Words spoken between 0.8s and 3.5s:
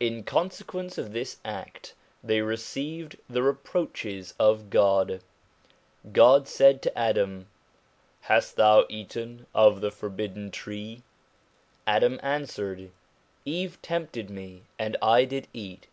of this act they received the